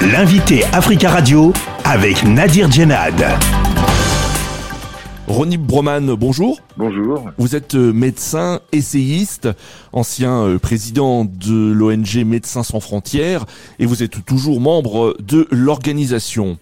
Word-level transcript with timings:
L'invité 0.00 0.62
Africa 0.66 1.10
Radio 1.10 1.52
avec 1.84 2.22
Nadir 2.22 2.70
Djenad. 2.70 3.20
Ronnie 5.26 5.56
Broman, 5.56 6.14
bonjour. 6.14 6.60
Bonjour. 6.76 7.28
Vous 7.36 7.56
êtes 7.56 7.74
euh, 7.74 7.92
médecin, 7.92 8.60
essayiste, 8.70 9.48
ancien 9.92 10.44
euh, 10.44 10.58
président 10.60 11.24
de 11.24 11.72
l'ONG 11.72 12.24
Médecins 12.24 12.62
sans 12.62 12.78
frontières 12.78 13.44
et 13.80 13.86
vous 13.86 14.04
êtes 14.04 14.24
toujours 14.24 14.60
membre 14.60 15.16
de 15.18 15.48
l'organisation. 15.50 16.58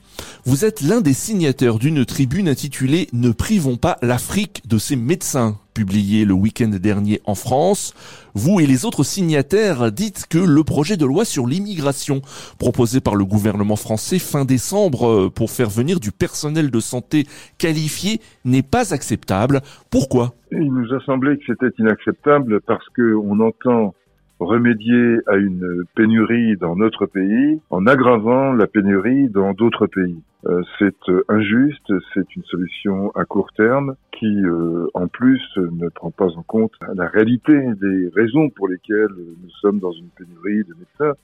Vous 0.46 0.64
êtes 0.64 0.80
l'un 0.80 1.03
des 1.03 1.12
signataires 1.12 1.79
d'une 1.79 2.07
tribune 2.07 2.48
intitulée 2.48 3.07
Ne 3.12 3.32
privons 3.32 3.77
pas 3.77 3.98
l'Afrique 4.00 4.62
de 4.66 4.79
ses 4.79 4.96
médecins, 4.96 5.59
publiée 5.77 6.24
le 6.24 6.32
week-end 6.32 6.70
dernier 6.80 7.20
en 7.27 7.34
France. 7.34 7.93
Vous 8.34 8.61
et 8.61 8.66
les 8.66 8.86
autres 8.86 9.04
signataires 9.04 9.93
dites 9.93 10.25
que 10.26 10.38
le 10.38 10.64
projet 10.64 10.96
de 10.96 11.04
loi 11.04 11.26
sur 11.26 11.46
l'immigration 11.46 12.22
proposé 12.58 13.02
par 13.02 13.14
le 13.14 13.26
gouvernement 13.26 13.76
français 13.76 14.18
fin 14.18 14.46
décembre 14.46 15.07
euh, 15.07 15.30
pour 15.30 15.50
faire 15.50 15.68
venir 15.68 16.00
du 16.00 16.12
personnel 16.12 16.71
de 16.71 16.80
santé 16.80 17.25
qualifié 17.58 18.22
n'est 18.46 18.62
pas 18.62 18.94
acceptable. 18.94 19.61
Pourquoi? 19.90 20.32
Il 20.50 20.72
nous 20.72 20.94
a 20.94 21.00
semblé 21.04 21.36
que 21.36 21.44
c'était 21.46 21.75
inacceptable 21.79 22.63
parce 22.63 22.86
qu'on 22.96 23.38
entend 23.40 23.94
remédier 24.40 25.18
à 25.26 25.36
une 25.36 25.85
pénurie 25.95 26.57
dans 26.57 26.77
notre 26.77 27.07
pays 27.07 27.61
en 27.71 27.86
aggravant 27.86 28.53
la 28.53 28.67
pénurie 28.67 29.29
dans 29.29 29.53
d'autres 29.53 29.86
pays. 29.86 30.22
Euh, 30.46 30.63
c'est 30.79 30.94
euh, 31.08 31.25
injuste, 31.29 31.93
c'est 32.14 32.36
une 32.36 32.44
solution 32.44 33.11
à 33.17 33.25
court 33.25 33.50
terme 33.56 33.97
qui, 34.12 34.27
euh, 34.27 34.86
en 34.94 35.08
plus, 35.08 35.42
ne 35.56 35.89
prend 35.89 36.11
pas 36.11 36.28
en 36.36 36.42
compte 36.42 36.72
la 36.94 37.08
réalité 37.08 37.58
des 37.80 38.11
raisons 38.14 38.50
pour 38.50 38.69
lesquelles 38.69 39.14
nous 39.42 39.50
sommes 39.61 39.80
dans 39.80 39.92
une 39.92 40.08
pénurie 40.11 40.64
de 40.64 40.75
médecins, 40.75 41.19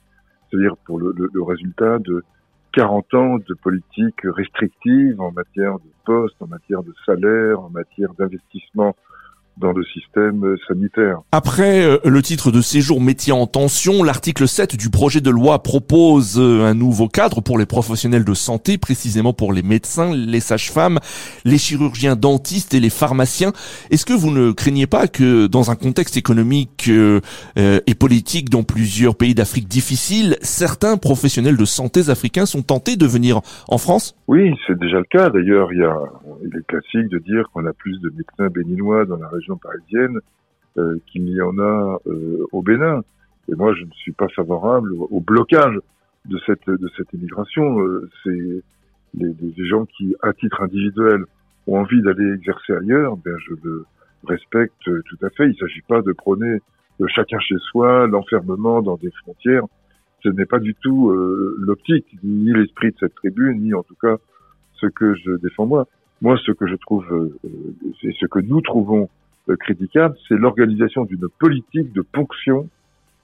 c'est-à-dire 0.49 0.75
pour 0.85 0.99
le, 0.99 1.13
le, 1.15 1.29
le 1.31 1.43
résultat 1.43 1.99
de 1.99 2.23
40 2.73 3.13
ans 3.13 3.37
de 3.37 3.53
politique 3.53 4.19
restrictive 4.23 5.21
en 5.21 5.31
matière 5.31 5.75
de 5.75 5.89
poste, 6.05 6.35
en 6.41 6.47
matière 6.47 6.83
de 6.83 6.93
salaire, 7.05 7.61
en 7.61 7.69
matière 7.69 8.13
d'investissement 8.15 8.95
dans 9.57 9.71
le 9.71 9.83
système 9.85 10.55
sanitaire. 10.67 11.19
Après 11.31 11.85
euh, 11.85 11.97
le 12.05 12.21
titre 12.21 12.51
de 12.51 12.61
séjour 12.61 13.01
métier 13.01 13.33
en 13.33 13.47
tension, 13.47 14.03
l'article 14.03 14.47
7 14.47 14.75
du 14.75 14.89
projet 14.89 15.21
de 15.21 15.29
loi 15.29 15.61
propose 15.61 16.39
euh, 16.39 16.63
un 16.63 16.73
nouveau 16.73 17.07
cadre 17.07 17.41
pour 17.41 17.57
les 17.57 17.65
professionnels 17.65 18.25
de 18.25 18.33
santé, 18.33 18.77
précisément 18.77 19.33
pour 19.33 19.53
les 19.53 19.63
médecins, 19.63 20.13
les 20.13 20.39
sages-femmes, 20.39 20.99
les 21.45 21.57
chirurgiens 21.57 22.15
dentistes 22.15 22.73
et 22.73 22.79
les 22.79 22.89
pharmaciens. 22.89 23.53
Est-ce 23.91 24.05
que 24.05 24.13
vous 24.13 24.31
ne 24.31 24.51
craignez 24.51 24.87
pas 24.87 25.07
que 25.07 25.47
dans 25.47 25.71
un 25.71 25.75
contexte 25.75 26.17
économique 26.17 26.89
euh, 26.89 27.21
et 27.55 27.95
politique 27.95 28.49
dans 28.49 28.63
plusieurs 28.63 29.15
pays 29.15 29.35
d'Afrique 29.35 29.67
difficiles, 29.67 30.37
certains 30.41 30.97
professionnels 30.97 31.57
de 31.57 31.65
santé 31.65 32.09
africains 32.09 32.45
sont 32.45 32.61
tentés 32.61 32.95
de 32.95 33.05
venir 33.05 33.41
en 33.67 33.77
France? 33.77 34.15
Oui, 34.27 34.55
c'est 34.67 34.77
déjà 34.77 34.97
le 34.97 35.05
cas. 35.09 35.29
D'ailleurs, 35.29 35.71
il, 35.73 35.79
y 35.79 35.83
a, 35.83 35.95
il 36.43 36.57
est 36.57 36.67
classique 36.67 37.07
de 37.09 37.19
dire 37.19 37.49
qu'on 37.51 37.65
a 37.65 37.73
plus 37.73 37.99
de 38.01 38.09
médecins 38.09 38.49
béninois 38.49 39.05
dans 39.05 39.17
la 39.17 39.29
région 39.29 39.57
parisienne 39.57 40.19
euh, 40.77 40.97
qu'il 41.07 41.27
y 41.29 41.41
en 41.41 41.57
a 41.59 41.99
euh, 42.07 42.45
au 42.51 42.61
Bénin. 42.61 43.01
Et 43.49 43.55
moi, 43.55 43.73
je 43.73 43.83
ne 43.83 43.91
suis 43.91 44.11
pas 44.11 44.27
favorable 44.29 44.91
au, 44.93 45.19
blocage 45.19 45.77
de 46.25 46.39
cette 46.45 46.67
de 46.67 46.89
immigration. 47.13 47.79
Euh, 47.81 48.09
c'est 48.23 48.63
les, 49.13 49.33
des 49.33 49.67
gens 49.67 49.85
qui, 49.85 50.15
à 50.21 50.33
titre 50.33 50.61
individuel, 50.61 51.25
ont 51.67 51.79
envie 51.79 52.01
d'aller 52.01 52.33
exercer 52.33 52.73
ailleurs. 52.73 53.17
Ben, 53.17 53.35
je 53.47 53.53
le 53.63 53.85
respecte 54.25 54.73
tout 54.83 55.25
à 55.25 55.29
fait. 55.29 55.45
Il 55.45 55.51
ne 55.51 55.67
s'agit 55.67 55.81
pas 55.87 56.01
de 56.01 56.11
prôner 56.11 56.59
chacun 57.07 57.39
chez 57.39 57.57
soi, 57.59 58.07
l'enfermement 58.07 58.81
dans 58.81 58.95
des 58.95 59.11
frontières. 59.11 59.63
Ce 60.23 60.29
n'est 60.29 60.45
pas 60.45 60.59
du 60.59 60.73
tout 60.75 61.11
l'optique, 61.59 62.07
ni 62.23 62.53
l'esprit 62.53 62.91
de 62.91 62.97
cette 62.97 63.15
tribune, 63.15 63.61
ni 63.61 63.73
en 63.73 63.83
tout 63.83 63.95
cas 64.01 64.15
ce 64.75 64.87
que 64.87 65.15
je 65.15 65.31
défends 65.31 65.65
moi. 65.65 65.85
Moi, 66.23 66.37
ce 66.45 66.53
que 66.53 66.67
je 66.67 66.75
trouve, 66.75 67.05
c'est 68.01 68.13
ce 68.13 68.25
que 68.27 68.39
nous 68.39 68.61
trouvons 68.61 69.09
euh, 69.49 69.57
critiquable, 69.57 70.15
c'est 70.29 70.35
l'organisation 70.35 71.03
d'une 71.03 71.27
politique 71.37 71.91
de 71.91 72.01
ponction 72.01 72.69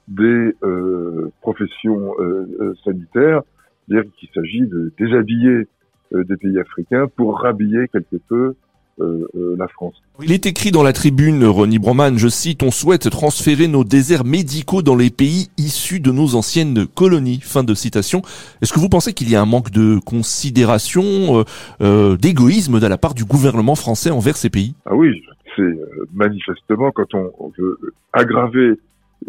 des 0.09 0.53
euh, 0.63 1.31
professions 1.39 2.13
euh, 2.19 2.45
euh 2.59 2.73
sanitaires, 2.83 3.41
c'est-à-dire 3.87 4.11
qu'il 4.17 4.27
s'agit 4.35 4.67
de 4.67 4.91
déshabiller 4.99 5.67
des 6.11 6.37
pays 6.37 6.59
africains 6.59 7.07
pour 7.15 7.39
rhabiller 7.39 7.87
quelque 7.87 8.17
peu 8.27 8.55
la 8.99 9.67
France. 9.67 10.01
Il 10.21 10.31
est 10.31 10.45
écrit 10.45 10.71
dans 10.71 10.83
la 10.83 10.91
tribune, 10.91 11.45
Ronnie 11.45 11.79
Broman, 11.79 12.17
je 12.17 12.27
cite, 12.27 12.63
on 12.63 12.71
souhaite 12.71 13.09
transférer 13.09 13.67
nos 13.67 13.83
déserts 13.83 14.25
médicaux 14.25 14.81
dans 14.81 14.95
les 14.95 15.09
pays 15.09 15.49
issus 15.57 15.99
de 15.99 16.11
nos 16.11 16.35
anciennes 16.35 16.87
colonies. 16.87 17.39
Fin 17.41 17.63
de 17.63 17.73
citation. 17.73 18.21
Est-ce 18.61 18.73
que 18.73 18.79
vous 18.79 18.89
pensez 18.89 19.13
qu'il 19.13 19.29
y 19.29 19.35
a 19.35 19.41
un 19.41 19.45
manque 19.45 19.71
de 19.71 19.99
considération, 19.99 21.45
euh, 21.81 22.17
d'égoïsme 22.17 22.79
de 22.79 22.87
la 22.87 22.97
part 22.97 23.13
du 23.13 23.23
gouvernement 23.23 23.75
français 23.75 24.11
envers 24.11 24.35
ces 24.35 24.49
pays? 24.49 24.75
Ah 24.85 24.95
oui, 24.95 25.21
c'est 25.55 25.61
euh, 25.61 26.05
manifestement 26.13 26.91
quand 26.91 27.13
on, 27.13 27.51
veut 27.57 27.77
aggraver, 28.13 28.73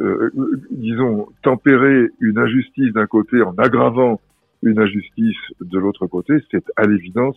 euh, 0.01 0.31
disons, 0.71 1.29
tempérer 1.43 2.09
une 2.21 2.39
injustice 2.39 2.93
d'un 2.93 3.07
côté 3.07 3.43
en 3.43 3.55
aggravant 3.59 4.21
une 4.63 4.79
injustice 4.79 5.37
de 5.61 5.79
l'autre 5.79 6.07
côté, 6.07 6.35
c'est 6.51 6.65
à 6.77 6.87
l'évidence 6.87 7.37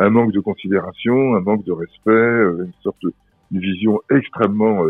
un 0.00 0.10
manque 0.10 0.32
de 0.32 0.40
considération, 0.40 1.34
un 1.34 1.40
manque 1.40 1.64
de 1.64 1.72
respect, 1.72 2.10
euh, 2.10 2.64
une 2.64 2.82
sorte 2.82 2.96
de 3.02 3.12
une 3.52 3.60
vision 3.60 4.00
extrêmement 4.10 4.84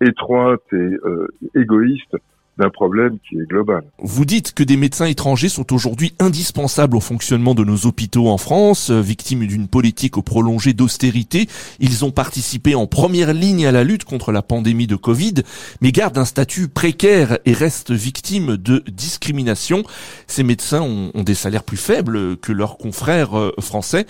étroite 0.00 0.62
et 0.72 1.58
égoïste 1.58 2.14
d'un 2.58 2.70
problème 2.70 3.18
qui 3.28 3.36
est 3.36 3.46
global. 3.46 3.82
Vous 3.98 4.24
dites 4.24 4.54
que 4.54 4.62
des 4.62 4.76
médecins 4.76 5.06
étrangers 5.06 5.48
sont 5.48 5.72
aujourd'hui 5.72 6.14
indispensables 6.20 6.96
au 6.96 7.00
fonctionnement 7.00 7.54
de 7.54 7.64
nos 7.64 7.86
hôpitaux 7.86 8.28
en 8.28 8.38
France, 8.38 8.90
euh, 8.90 9.00
victimes 9.00 9.46
d'une 9.46 9.66
politique 9.66 10.16
au 10.16 10.22
prolongé 10.22 10.72
d'austérité. 10.72 11.48
Ils 11.80 12.04
ont 12.04 12.12
participé 12.12 12.74
en 12.74 12.86
première 12.86 13.32
ligne 13.32 13.66
à 13.66 13.72
la 13.72 13.82
lutte 13.82 14.04
contre 14.04 14.30
la 14.30 14.42
pandémie 14.42 14.86
de 14.86 14.96
Covid, 14.96 15.34
mais 15.80 15.90
gardent 15.90 16.18
un 16.18 16.24
statut 16.24 16.68
précaire 16.68 17.38
et 17.44 17.52
restent 17.52 17.92
victimes 17.92 18.56
de 18.56 18.84
discrimination. 18.88 19.82
Ces 20.26 20.44
médecins 20.44 20.82
ont, 20.82 21.10
des 21.24 21.34
salaires 21.34 21.64
plus 21.64 21.78
faibles 21.78 22.36
que 22.36 22.52
leurs 22.52 22.76
confrères 22.76 23.36
euh, 23.36 23.52
français. 23.60 24.06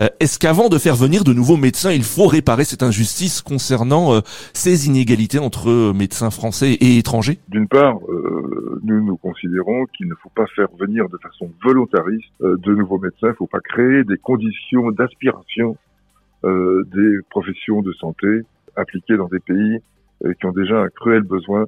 Euh, 0.00 0.08
est-ce 0.20 0.38
qu'avant 0.38 0.68
de 0.68 0.78
faire 0.78 0.96
venir 0.96 1.24
de 1.24 1.32
nouveaux 1.32 1.56
médecins, 1.56 1.92
il 1.92 2.04
faut 2.04 2.26
réparer 2.26 2.64
cette 2.64 2.82
injustice 2.82 3.42
concernant 3.42 4.20
ces 4.52 4.86
inégalités 4.86 5.38
entre 5.38 5.92
médecins 5.92 6.30
français 6.30 6.72
et 6.72 6.98
étrangers? 6.98 7.38
D'une 7.48 7.68
part, 7.68 7.98
euh, 8.08 8.80
nous 8.82 9.04
nous 9.04 9.16
considérons 9.16 9.86
qu'il 9.86 10.08
ne 10.08 10.14
faut 10.14 10.30
pas 10.30 10.46
faire 10.54 10.68
venir 10.78 11.08
de 11.08 11.18
façon 11.18 11.50
volontariste 11.62 12.32
euh, 12.42 12.56
de 12.58 12.74
nouveaux 12.74 12.98
médecins. 12.98 13.28
Il 13.28 13.30
ne 13.30 13.34
faut 13.34 13.46
pas 13.46 13.60
créer 13.60 14.04
des 14.04 14.16
conditions 14.16 14.90
d'aspiration 14.90 15.76
euh, 16.44 16.84
des 16.94 17.18
professions 17.28 17.82
de 17.82 17.92
santé 17.92 18.42
appliquées 18.76 19.16
dans 19.16 19.28
des 19.28 19.40
pays 19.40 19.78
qui 20.38 20.44
ont 20.44 20.52
déjà 20.52 20.78
un 20.78 20.88
cruel 20.88 21.22
besoin 21.22 21.64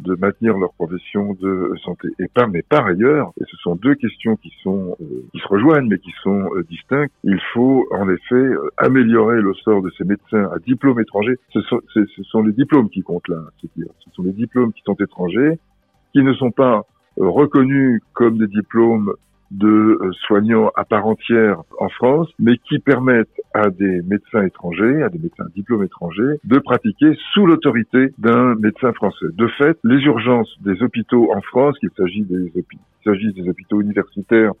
de 0.00 0.14
maintenir 0.16 0.56
leur 0.58 0.72
profession 0.74 1.34
de 1.40 1.72
santé. 1.84 2.08
Et 2.18 2.28
par, 2.28 2.48
mais 2.48 2.62
par 2.62 2.86
ailleurs, 2.86 3.32
et 3.40 3.44
ce 3.50 3.56
sont 3.58 3.76
deux 3.76 3.94
questions 3.94 4.36
qui 4.36 4.52
sont 4.62 4.96
euh, 5.00 5.24
qui 5.32 5.38
se 5.40 5.48
rejoignent 5.48 5.88
mais 5.88 5.98
qui 5.98 6.12
sont 6.22 6.50
euh, 6.54 6.64
distinctes, 6.68 7.12
il 7.24 7.40
faut 7.52 7.86
en 7.92 8.08
effet 8.08 8.34
euh, 8.34 8.70
améliorer 8.78 9.40
le 9.40 9.54
sort 9.54 9.82
de 9.82 9.90
ces 9.96 10.04
médecins 10.04 10.50
à 10.54 10.58
diplôme 10.58 11.00
étranger. 11.00 11.36
Ce 11.52 11.60
sont, 11.62 11.80
ce 11.94 12.22
sont 12.24 12.42
les 12.42 12.52
diplômes 12.52 12.88
qui 12.88 13.02
comptent 13.02 13.28
là, 13.28 13.42
c'est-à-dire 13.60 13.92
ce 14.04 14.10
sont 14.12 14.22
les 14.22 14.32
diplômes 14.32 14.72
qui 14.72 14.82
sont 14.84 14.94
étrangers, 14.94 15.58
qui 16.12 16.22
ne 16.22 16.32
sont 16.34 16.50
pas 16.50 16.82
reconnus 17.16 18.00
comme 18.12 18.38
des 18.38 18.46
diplômes 18.46 19.12
de 19.50 19.98
euh, 20.00 20.12
soignants 20.26 20.70
à 20.76 20.84
part 20.84 21.06
entière 21.06 21.62
en 21.78 21.88
France, 21.88 22.28
mais 22.38 22.56
qui 22.58 22.78
permettent 22.78 23.28
à 23.52 23.70
des 23.70 24.00
médecins 24.02 24.42
étrangers, 24.44 25.02
à 25.02 25.08
des 25.08 25.18
médecins 25.18 25.46
diplômes 25.54 25.82
étrangers, 25.82 26.38
de 26.44 26.58
pratiquer 26.58 27.16
sous 27.32 27.46
l'autorité 27.46 28.12
d'un 28.18 28.54
médecin 28.54 28.92
français. 28.92 29.26
De 29.32 29.48
fait, 29.48 29.78
les 29.82 29.98
urgences 30.04 30.54
des 30.60 30.80
hôpitaux 30.82 31.32
en 31.34 31.40
France, 31.40 31.76
qu'il 31.80 31.90
s'agisse 31.96 32.26
des, 32.28 32.52
des 33.32 33.48
hôpitaux 33.48 33.80
universitaires 33.80 34.52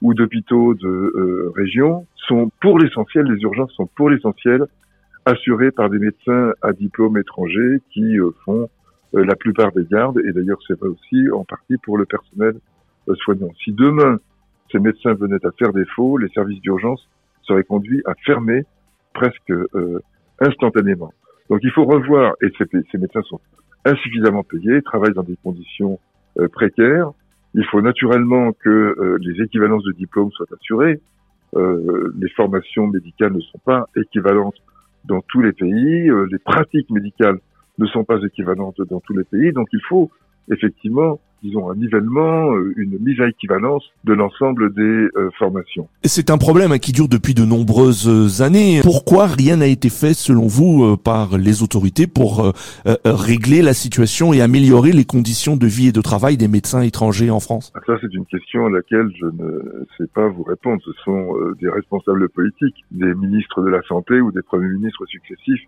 ou 0.00 0.14
d'hôpitaux 0.14 0.74
de 0.74 0.86
euh, 0.88 1.52
région, 1.56 2.06
sont 2.28 2.50
pour 2.60 2.78
l'essentiel, 2.78 3.26
les 3.26 3.42
urgences 3.42 3.72
sont 3.72 3.88
pour 3.96 4.10
l'essentiel 4.10 4.64
assurées 5.24 5.72
par 5.72 5.90
des 5.90 5.98
médecins 5.98 6.52
à 6.62 6.72
diplôme 6.72 7.18
étranger 7.18 7.80
qui 7.90 8.18
euh, 8.18 8.30
font 8.44 8.68
la 9.12 9.34
plupart 9.34 9.72
des 9.72 9.84
gardes, 9.90 10.18
et 10.18 10.32
d'ailleurs 10.32 10.58
c'est 10.66 10.78
vrai 10.78 10.88
aussi 10.88 11.30
en 11.30 11.44
partie 11.44 11.76
pour 11.78 11.96
le 11.96 12.04
personnel 12.04 12.56
soignant. 13.14 13.48
Si 13.64 13.72
demain 13.72 14.18
ces 14.70 14.78
médecins 14.78 15.14
venaient 15.14 15.44
à 15.44 15.50
faire 15.58 15.72
défaut, 15.72 16.18
les 16.18 16.28
services 16.30 16.60
d'urgence 16.60 17.08
seraient 17.42 17.64
conduits 17.64 18.02
à 18.06 18.14
fermer 18.24 18.64
presque 19.14 19.50
euh, 19.50 20.00
instantanément. 20.40 21.12
Donc 21.48 21.60
il 21.62 21.70
faut 21.70 21.84
revoir, 21.84 22.34
et 22.42 22.48
ces, 22.58 22.64
ces, 22.90 22.98
médecins 22.98 23.22
sont 23.22 23.40
insuffisamment 23.84 24.42
payés, 24.42 24.82
travaillent 24.82 25.14
dans 25.14 25.22
des 25.22 25.38
conditions 25.42 25.98
euh, 26.38 26.48
précaires. 26.48 27.10
Il 27.54 27.64
faut 27.66 27.80
naturellement 27.80 28.52
que 28.52 28.68
euh, 28.68 29.18
les 29.20 29.42
équivalences 29.42 29.84
de 29.84 29.92
diplômes 29.92 30.30
soient 30.32 30.46
assurées. 30.52 31.00
les 31.54 32.28
formations 32.30 32.86
médicales 32.88 33.32
ne 33.32 33.40
sont 33.40 33.60
pas 33.64 33.86
équivalentes 33.96 34.60
dans 35.04 35.22
tous 35.28 35.40
les 35.40 35.52
pays. 35.52 36.10
les 36.32 36.38
pratiques 36.38 36.90
médicales 36.90 37.38
ne 37.78 37.86
sont 37.86 38.04
pas 38.04 38.18
équivalentes 38.22 38.80
dans 38.90 39.00
tous 39.00 39.16
les 39.16 39.24
pays. 39.24 39.52
Donc 39.52 39.68
il 39.72 39.80
faut 39.88 40.10
effectivement 40.50 41.20
disons, 41.46 41.70
un 41.70 41.74
nivellement, 41.76 42.52
euh, 42.52 42.74
une 42.76 42.98
mise 43.00 43.20
à 43.20 43.28
équivalence 43.28 43.84
de 44.04 44.12
l'ensemble 44.12 44.72
des 44.74 45.08
formations. 45.38 45.88
C'est 46.04 46.30
un 46.30 46.38
problème 46.38 46.78
qui 46.78 46.92
dure 46.92 47.08
depuis 47.08 47.34
de 47.34 47.44
nombreuses 47.44 48.42
années. 48.42 48.80
Pourquoi 48.82 49.26
rien 49.26 49.56
n'a 49.56 49.66
été 49.66 49.88
fait, 49.88 50.14
selon 50.14 50.46
vous, 50.46 50.96
par 50.96 51.38
les 51.38 51.62
autorités 51.62 52.06
pour 52.06 52.52
régler 53.04 53.62
la 53.62 53.74
situation 53.74 54.32
et 54.32 54.40
améliorer 54.40 54.92
les 54.92 55.04
conditions 55.04 55.56
de 55.56 55.66
vie 55.66 55.88
et 55.88 55.92
de 55.92 56.00
travail 56.00 56.36
des 56.36 56.48
médecins 56.48 56.82
étrangers 56.82 57.30
en 57.30 57.40
France? 57.40 57.72
Ah, 57.74 57.80
Ça, 57.86 57.94
c'est 58.00 58.12
une 58.12 58.26
question 58.26 58.66
à 58.66 58.70
laquelle 58.70 59.10
je 59.18 59.26
ne 59.26 59.84
sais 59.98 60.08
pas 60.14 60.28
vous 60.28 60.42
répondre. 60.42 60.80
Ce 60.84 60.92
sont 61.04 61.34
des 61.60 61.68
responsables 61.68 62.28
politiques, 62.28 62.84
des 62.90 63.14
ministres 63.14 63.62
de 63.62 63.68
la 63.68 63.82
Santé 63.82 64.20
ou 64.20 64.32
des 64.32 64.42
premiers 64.42 64.68
ministres 64.68 65.06
successifs 65.06 65.66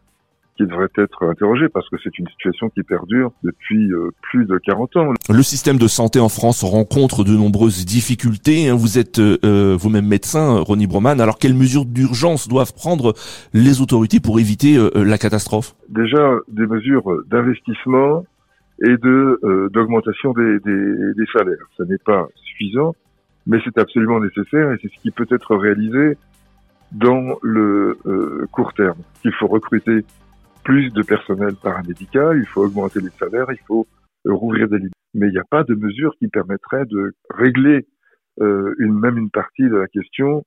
qui 0.59 0.67
devrait 0.67 0.89
être 0.99 1.25
interrogé 1.25 1.69
parce 1.69 1.89
que 1.89 1.97
c'est 2.03 2.19
une 2.19 2.27
situation 2.27 2.69
qui 2.69 2.83
perdure 2.83 3.31
depuis 3.45 3.93
euh, 3.93 4.11
plus 4.23 4.45
de 4.45 4.59
40 4.59 4.97
ans. 4.97 5.13
Le 5.31 5.43
système 5.43 5.79
de 5.79 5.87
santé 5.87 6.19
en 6.19 6.29
France 6.29 6.65
rencontre 6.65 7.23
de 7.23 7.31
nombreuses 7.31 7.87
difficultés. 7.87 8.69
Hein. 8.69 8.75
Vous 8.75 8.99
êtes 8.99 9.21
euh, 9.21 9.39
euh, 9.45 9.77
vous-même 9.79 10.07
médecin, 10.07 10.59
Ronnie 10.59 10.89
Broman. 10.89 11.21
Alors 11.21 11.39
quelles 11.39 11.55
mesures 11.55 11.85
d'urgence 11.85 12.49
doivent 12.49 12.75
prendre 12.75 13.15
les 13.55 13.81
autorités 13.81 14.19
pour 14.19 14.41
éviter 14.41 14.77
la 14.95 15.17
catastrophe? 15.17 15.77
Déjà 15.89 16.39
des 16.49 16.67
mesures 16.67 17.05
d'investissement 17.31 18.25
et 18.83 18.97
de 18.97 19.69
d'augmentation 19.73 20.33
des, 20.33 20.59
des, 20.61 21.15
des 21.15 21.27
salaires. 21.33 21.67
Ce 21.77 21.85
n'est 21.85 21.99
pas 21.99 22.27
suffisant, 22.35 22.95
mais 23.47 23.59
c'est 23.65 23.79
absolument 23.79 24.19
nécessaire 24.21 24.73
et 24.73 24.77
c'est 24.83 24.89
ce 24.89 25.01
qui 25.03 25.13
peut 25.13 25.27
être 25.31 25.55
réalisé 25.55 26.17
dans 26.93 27.37
le 27.43 27.97
court 28.51 28.73
terme. 28.75 28.99
Il 29.25 29.33
faut 29.33 29.47
recruter 29.47 30.05
plus 30.65 30.91
de 30.91 31.03
personnel 31.03 31.55
paramédical, 31.55 32.39
il 32.39 32.47
faut 32.47 32.65
augmenter 32.65 33.01
les 33.01 33.11
salaires, 33.19 33.47
il 33.51 33.61
faut 33.67 33.87
euh, 34.27 34.35
rouvrir 34.35 34.69
des 34.69 34.79
lits. 34.79 34.91
Mais 35.15 35.29
il 35.29 35.33
n'y 35.33 35.39
a 35.39 35.45
pas 35.51 35.65
de 35.65 35.75
mesure 35.75 36.13
qui 36.19 36.29
permettrait 36.29 36.85
de 36.87 37.15
régler 37.31 37.87
euh, 38.41 38.75
une, 38.79 38.99
même 38.99 39.19
une 39.19 39.31
partie 39.31 39.63
de 39.63 39.77
la 39.77 39.87
question 39.89 40.45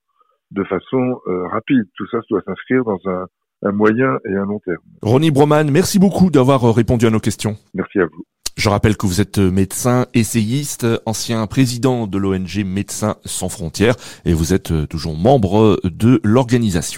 de 0.50 0.64
façon 0.64 1.20
euh, 1.26 1.46
rapide. 1.48 1.84
Tout 1.96 2.06
ça 2.10 2.18
doit 2.30 2.42
s'inscrire 2.46 2.84
dans 2.84 3.00
un, 3.06 3.26
un, 3.62 3.72
moyen 3.72 4.18
et 4.24 4.34
un 4.34 4.44
long 4.44 4.60
terme. 4.60 4.82
Ronnie 5.02 5.30
Broman, 5.30 5.70
merci 5.70 5.98
beaucoup 5.98 6.30
d'avoir 6.30 6.74
répondu 6.74 7.06
à 7.06 7.10
nos 7.10 7.20
questions. 7.20 7.56
Merci 7.74 8.00
à 8.00 8.06
vous. 8.06 8.24
Je 8.56 8.68
rappelle 8.68 8.98
que 8.98 9.06
vous 9.06 9.22
êtes 9.22 9.38
médecin, 9.38 10.06
essayiste, 10.12 10.86
ancien 11.06 11.46
président 11.46 12.06
de 12.06 12.18
l'ONG 12.18 12.64
Médecins 12.66 13.16
sans 13.24 13.48
frontières 13.48 13.96
et 14.26 14.34
vous 14.34 14.52
êtes 14.52 14.88
toujours 14.88 15.16
membre 15.16 15.80
de 15.84 16.20
l'organisation. 16.22 16.82